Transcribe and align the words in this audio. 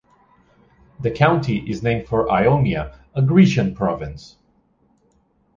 The 0.99 1.11
county 1.11 1.57
is 1.69 1.83
named 1.83 2.07
for 2.07 2.27
Ionia, 2.31 2.97
a 3.13 3.21
Grecian 3.21 3.75
province. 3.75 4.37